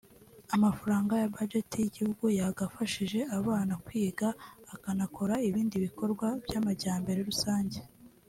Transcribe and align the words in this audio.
Amafaranga 0.55 1.13
ya 1.21 1.31
budget 1.35 1.71
y’iguhugu 1.81 2.25
yagafashije 2.39 3.19
abana 3.37 3.73
kwiga 3.85 4.27
akanakora 4.73 5.33
ibindi 5.49 5.75
bikorwa 5.85 6.27
by’amajyambere 6.45 7.21
rusange 7.29 7.77